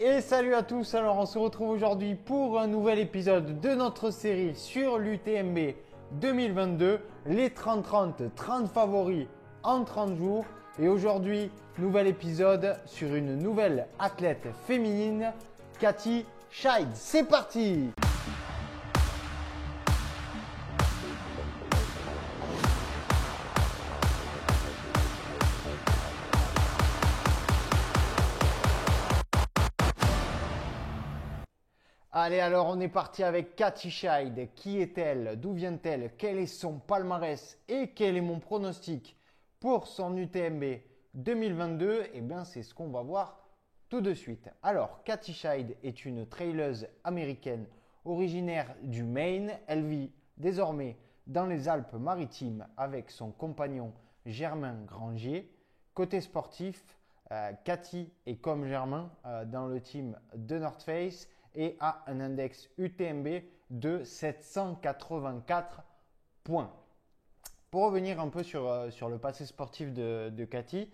[0.00, 4.12] Et salut à tous, alors on se retrouve aujourd'hui pour un nouvel épisode de notre
[4.12, 5.74] série sur l'UTMB
[6.12, 9.26] 2022, les 30-30, 30 favoris
[9.64, 10.44] en 30 jours.
[10.80, 11.50] Et aujourd'hui,
[11.80, 15.32] nouvel épisode sur une nouvelle athlète féminine,
[15.80, 16.86] Cathy Scheid.
[16.94, 17.90] C'est parti
[32.20, 34.48] Allez, alors on est parti avec Cathy Scheid.
[34.56, 35.38] Qui est-elle?
[35.38, 36.10] D'où vient-elle?
[36.18, 37.56] Quel est son palmarès?
[37.68, 39.16] Et quel est mon pronostic
[39.60, 40.64] pour son UTMB
[41.14, 43.38] 2022 Eh bien, c'est ce qu'on va voir
[43.88, 44.50] tout de suite.
[44.64, 47.66] Alors, Cathy Scheid est une traileuse américaine
[48.04, 49.52] originaire du Maine.
[49.68, 50.96] Elle vit désormais
[51.28, 53.92] dans les Alpes-Maritimes avec son compagnon
[54.26, 55.54] Germain Grangier.
[55.94, 56.84] Côté sportif,
[57.30, 61.28] euh, Cathy est comme Germain euh, dans le team de North Face
[61.58, 65.82] et a un index UTMB de 784
[66.44, 66.72] points.
[67.70, 70.88] Pour revenir un peu sur, euh, sur le passé sportif de, Cathy,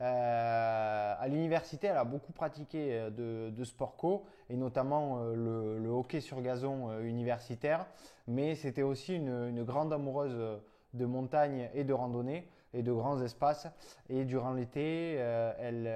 [0.00, 5.88] euh, à l'université, elle a beaucoup pratiqué euh, de, sport co et notamment le, le,
[5.88, 7.86] hockey sur gazon universitaire,
[8.28, 10.60] mais c'était aussi une, une, grande amoureuse
[10.94, 13.66] de montagne et de randonnée et de grands espaces.
[14.08, 15.86] Et durant l'été, elle,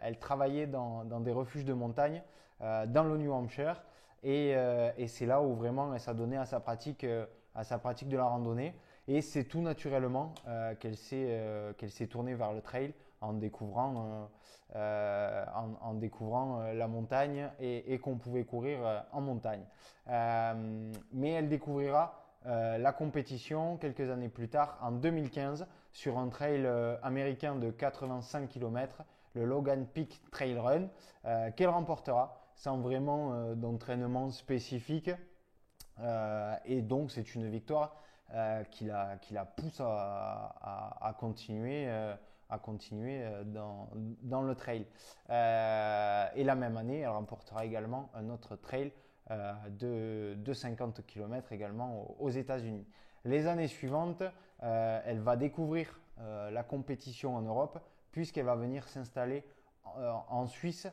[0.00, 2.22] elle, travaillait dans, dans, des refuges de montagne
[2.62, 3.82] dans le New Hampshire
[4.22, 4.50] et,
[4.96, 7.04] et c'est là où vraiment elle donnée à sa pratique,
[7.54, 8.74] à sa pratique de la randonnée.
[9.08, 14.28] Et c'est tout naturellement euh, qu'elle s'est euh, s'est tournée vers le trail en découvrant
[14.76, 15.44] euh,
[15.82, 19.64] en, découvrant la montagne et qu'on pouvait courir en montagne.
[20.08, 26.66] mais elle découvrira la compétition quelques années plus tard, en 2015, sur un trail
[27.02, 29.02] américain de 85 km,
[29.34, 30.88] le Logan Peak Trail Run,
[31.52, 35.10] qu'elle remportera sans vraiment d'entraînement spécifique.
[36.64, 37.96] et donc c'est une victoire
[38.34, 42.14] euh, qui, la, pousse à, continuer, euh,
[42.48, 44.86] à continuer euh, dans, le trail.
[45.28, 48.92] et la même année, elle remportera également un autre trail
[49.70, 52.86] de, de 50 km également aux États-Unis.
[53.24, 54.22] Les années suivantes,
[54.60, 57.80] elle va découvrir la compétition en Europe
[58.12, 59.44] puisqu'elle va venir s'installer
[59.84, 60.90] en Suisse euh,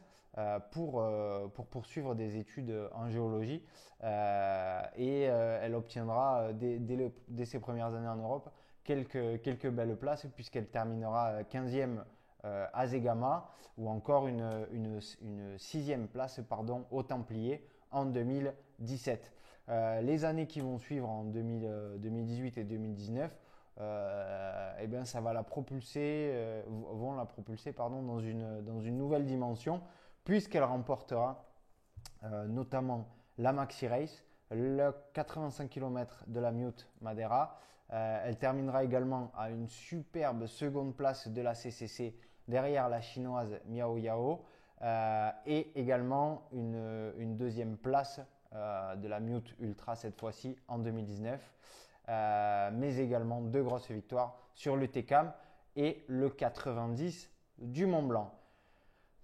[0.72, 3.64] pour, euh, pour poursuivre des études en géologie
[4.04, 8.50] euh, et elle obtiendra dès, ses premières années en Europe
[8.84, 12.04] quelques, belles places puisqu'elle terminera 15e
[12.44, 19.34] à Zegama ou encore une, une, une, sixième place pardon, au Templier en 2017.
[20.02, 23.32] les années qui vont suivre en 2000, 2018 et 2019
[23.82, 29.26] euh, eh bien, ça va la propulser, euh, vont la propulser pardon, dans une nouvelle
[29.26, 29.82] dimension
[30.24, 31.46] puisqu'elle remportera
[32.24, 33.08] euh, notamment
[33.38, 37.58] la Maxi Race, le 85 km de la Mute Madeira.
[37.92, 42.16] Euh, elle terminera également à une superbe seconde place de la CCC
[42.48, 44.44] derrière la chinoise Miao Yao
[44.82, 48.22] euh, et également une, deuxième place
[48.52, 51.40] de la Mute Ultra cette fois-ci en 2019.
[52.74, 55.32] mais également deux grosses victoires sur le TECAM
[55.76, 57.30] et le 90
[57.60, 58.39] du Mont Blanc.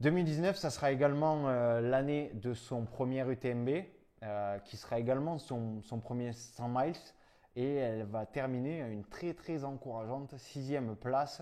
[0.01, 3.85] 2019, ça sera également euh, l'année de son premier UTMB,
[4.23, 6.95] euh, qui sera également son, son, premier 100 miles.
[7.56, 11.41] Et elle va terminer à une très très encourageante sixième place.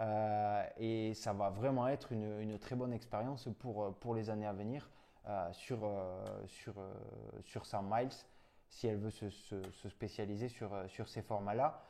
[0.00, 4.46] Euh, et ça va vraiment être une, une très bonne expérience pour, pour les années
[4.46, 4.90] à venir
[5.52, 5.90] sur,
[6.44, 6.74] sur,
[7.44, 8.10] sur 100 miles,
[8.68, 11.80] si elle veut se, se, se spécialiser sur, sur ces formats-là.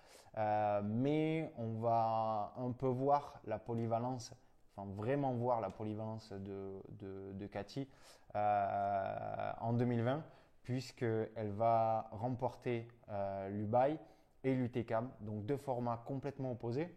[0.84, 4.32] mais on va un peu voir la polyvalence
[4.76, 7.88] enfin, vraiment voir la polyvalence de, de, de Cathy
[8.36, 10.22] euh, en 2020,
[10.62, 13.98] puisqu'elle va remporter euh, l'UBAI
[14.44, 16.94] et l'UTCAM, donc deux formats complètement opposés.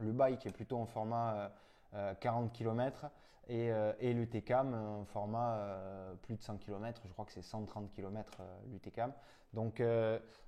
[0.00, 1.52] L'UBAI qui est plutôt en format
[1.94, 3.06] euh, 40 km
[3.48, 7.42] et, euh, et l'UTCAM un format euh, plus de 100 km, je crois que c'est
[7.42, 8.38] 130 km
[8.70, 9.12] l'UTCAM.
[9.52, 9.82] Donc,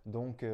[0.07, 0.45] donc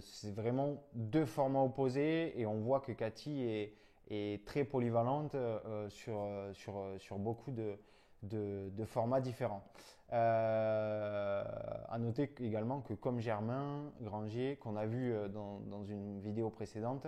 [0.00, 3.76] c'est vraiment deux formats opposés et on voit que Cathy est,
[4.10, 7.78] est très polyvalente euh, sur, euh, sur, euh, sur beaucoup de,
[8.22, 9.64] de, formats différents.
[10.12, 11.44] Euh,
[11.88, 17.06] à noter également que comme Germain Granger, qu'on a vu dans, dans, une vidéo précédente,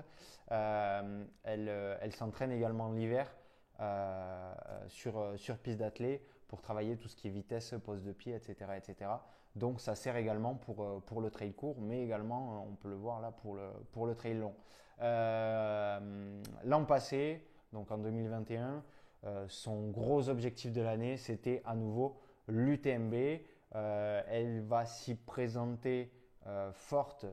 [0.49, 1.69] elle,
[2.01, 3.31] elle s'entraîne également l'hiver
[4.89, 8.73] sur, sur piste d'athlée pour travailler tout ce qui est vitesse, pose de pied, etc.,
[8.77, 9.11] etc.
[9.55, 13.21] Donc ça sert également pour, pour le trail court, mais également, on peut le voir
[13.21, 14.55] là, pour le, pour le trail long.
[15.01, 18.83] Euh, L'an passé, donc en 2021,
[19.49, 23.15] son gros objectif de l'année, c'était à nouveau l'UTMB.
[23.73, 26.13] elle va s'y présenter
[26.73, 27.27] forte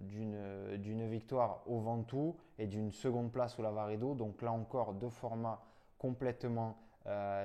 [0.00, 4.14] d'une victoire au Ventoux et d'une seconde place au Lavaredo.
[4.14, 5.62] Donc là encore, deux formats
[5.98, 6.76] complètement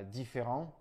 [0.05, 0.73] différents.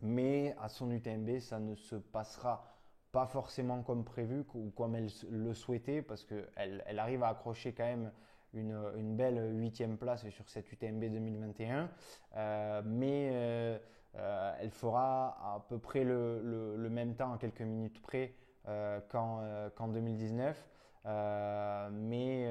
[0.00, 2.64] Mais à son UTMB, ça ne se passera
[3.12, 7.72] pas forcément comme prévu ou comme elle le souhaitait parce qu'elle elle arrive à accrocher
[7.72, 8.12] quand même
[8.54, 11.90] une, une belle huitième place sur cette UTMB 2021.
[12.36, 13.78] Euh, mais euh,
[14.16, 18.34] euh, elle fera à peu près le, même temps, à quelques minutes près,
[19.08, 20.68] qu'en 2019.
[21.92, 22.44] mais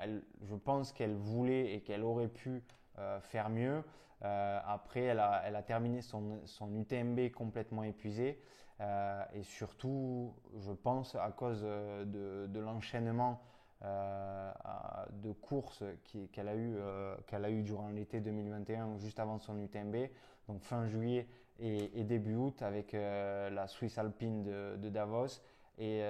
[0.00, 2.62] je, pense qu'elle voulait et qu'elle aurait pu
[3.20, 3.82] faire mieux.
[4.20, 6.40] après, elle a, terminé son,
[6.74, 8.38] UTMB complètement épuisée.
[8.82, 13.40] Euh, et surtout, je pense, à cause euh, de, l'enchaînement
[13.84, 14.52] euh,
[15.22, 15.84] de courses
[16.32, 19.96] qu'elle a, eu, durant l'été 2021, juste avant son UTMB,
[20.48, 21.28] donc fin juillet
[21.60, 25.40] et, début août, avec la Swiss Alpine de, Davos
[25.78, 26.02] et,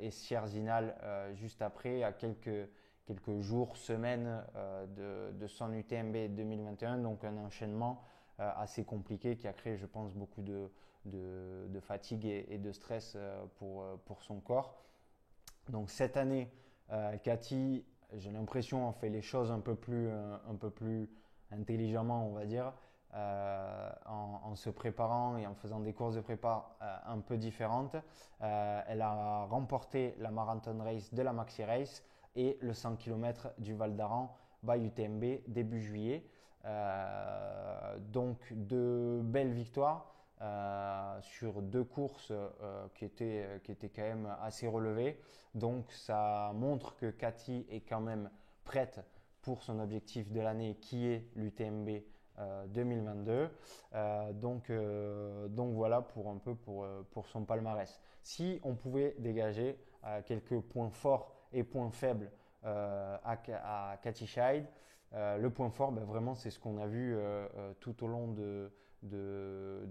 [0.00, 0.94] et Sierzinal
[1.34, 2.68] juste après, à quelques,
[3.06, 4.44] quelques jours, semaines
[4.96, 8.02] de, de, son UTMB 2021, donc un enchaînement
[8.38, 10.70] assez compliqué qui a créé, je pense, beaucoup de,
[11.04, 14.76] de, fatigue et, de stress euh, pour, euh, pour son corps.
[15.68, 16.50] Donc cette année,
[16.90, 17.84] euh, Cathy,
[18.14, 21.08] j'ai l'impression, a fait les choses un peu plus, un peu plus
[21.50, 22.72] intelligemment, on va dire,
[23.14, 26.76] en, se préparant et en faisant des courses de prépa
[27.06, 27.96] un peu différentes.
[28.40, 32.04] elle a remporté la Marathon Race de la Maxi Race
[32.36, 36.24] et le 100 km du Val d'Aran by UTMB début juillet.
[38.12, 40.12] donc de belles victoires.
[40.42, 45.20] Euh, sur deux courses euh, qui, étaient, qui étaient quand même assez relevées.
[45.54, 48.28] Donc ça montre que Cathy est quand même
[48.64, 49.00] prête
[49.40, 52.02] pour son objectif de l'année qui est l'UTMB
[52.70, 53.50] 2022.
[53.94, 54.72] Euh, donc,
[55.54, 58.00] donc voilà pour un peu pour, pour son palmarès.
[58.22, 59.78] Si on pouvait dégager
[60.26, 62.30] quelques points forts et points faibles
[62.62, 64.66] à, à Cathy Scheid,
[65.12, 67.16] le point fort, ben vraiment, c'est ce qu'on a vu
[67.80, 68.70] tout au long de,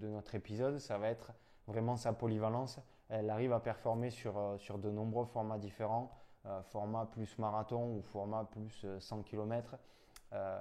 [0.02, 1.32] notre épisode, ça va être
[1.66, 2.80] vraiment sa polyvalence.
[3.08, 6.10] Elle arrive à performer sur, euh, de nombreux formats différents,
[6.46, 9.76] euh, format plus marathon ou format plus 100 euh, km.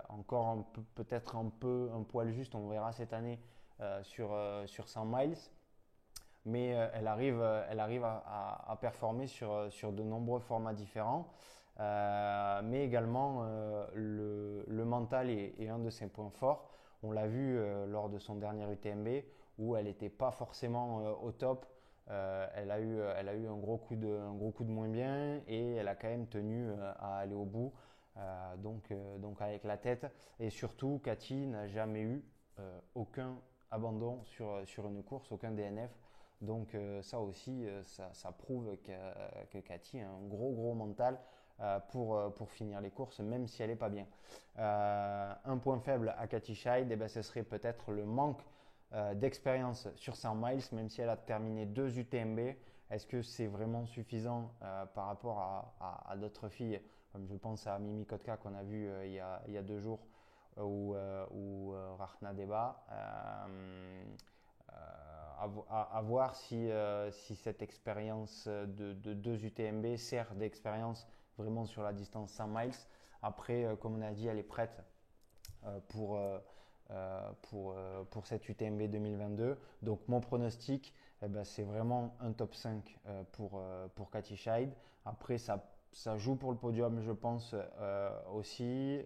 [0.09, 0.65] encore
[0.95, 3.39] peut-être un peu un poil juste, on verra cette année
[4.03, 5.37] sur, sur 100 miles.
[6.45, 11.27] Mais elle arrive, elle arrive à, performer sur, sur de nombreux formats différents.
[11.77, 13.45] mais également
[13.93, 16.71] le, mental est, un de ses points forts.
[17.03, 19.07] On l'a vu euh, lors de son dernier UTMB
[19.57, 21.65] où elle n'était pas forcément euh, au top.
[22.09, 24.69] Euh, elle, a eu, elle a eu un gros, coup de, un gros coup de
[24.69, 27.71] moins bien et elle a quand même tenu à aller au bout.
[28.57, 30.05] donc, donc avec la tête.
[30.39, 32.23] Et surtout, Cathy n'a jamais eu
[32.95, 33.37] aucun
[33.71, 35.91] abandon sur, sur une course, aucun DNF.
[36.41, 41.19] Donc ça aussi, ça, prouve que, Cathy a un gros gros mental
[41.61, 44.07] euh, pour, euh, pour finir les courses, même si elle n'est pas bien.
[44.57, 48.41] Euh, un point faible à Cathy Scheid, eh ben, ce serait peut-être le manque
[49.13, 52.39] d'expérience sur 100 miles, même si elle a terminé deux UTMB.
[52.89, 54.51] Est-ce que c'est vraiment suffisant
[54.93, 55.39] par rapport
[55.79, 56.81] à, d'autres filles,
[57.13, 59.19] comme je pense à Mimi Kotka qu'on a vu il, y
[59.57, 60.01] a, deux jours,
[60.57, 60.93] ou,
[61.33, 62.83] ou Rachna Deba
[65.69, 66.69] à, voir si,
[67.11, 71.07] si cette expérience de, de, deux UTMB sert d'expérience
[71.37, 72.71] vraiment sur la distance 100 miles.
[73.21, 74.83] Après, euh, comme on a dit, elle est prête
[75.65, 76.39] euh, pour, euh,
[77.43, 77.75] pour,
[78.09, 79.57] pour cette UTMB 2022.
[79.81, 82.97] Donc mon pronostic, eh ben, c'est vraiment un top 5
[83.31, 83.63] pour,
[83.95, 84.73] pour Cathy Scheid.
[85.05, 87.55] Après, ça, ça joue pour le podium, je pense
[88.33, 88.99] aussi.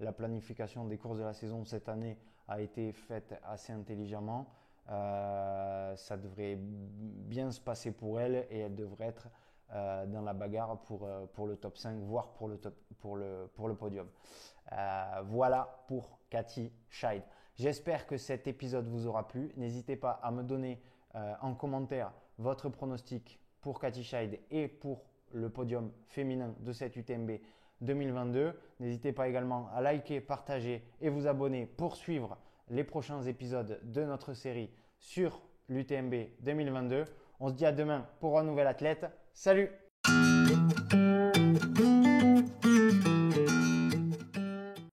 [0.00, 4.46] la planification des courses de la saison cette année a été faite assez intelligemment.
[4.88, 9.28] Ça devrait bien se passer pour elle et elle devrait être
[9.74, 13.16] euh, dans la bagarre pour, euh, pour le top 5, voire pour le, top, pour
[13.16, 14.06] le, pour le podium.
[14.72, 17.22] Euh, voilà pour Cathy Scheid.
[17.56, 19.52] J'espère que cet épisode vous aura plu.
[19.56, 20.80] N'hésitez pas à me donner
[21.40, 27.30] en commentaire votre pronostic pour Cathy Scheid et pour le podium féminin de cette UTMB
[27.80, 28.52] 2022.
[28.80, 32.36] N'hésitez pas également à liker, partager et vous abonner pour suivre
[32.70, 37.04] les prochains épisodes de notre série sur l'UTMB 2022.
[37.40, 39.06] On se dit à demain pour un nouvel athlète.
[39.34, 39.70] Salut